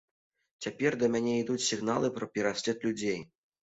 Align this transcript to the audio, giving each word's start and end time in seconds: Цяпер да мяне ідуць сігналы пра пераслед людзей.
Цяпер 0.65 0.97
да 1.03 1.11
мяне 1.17 1.37
ідуць 1.43 1.61
сігналы 1.69 2.13
пра 2.19 2.33
пераслед 2.37 2.77
людзей. 2.91 3.27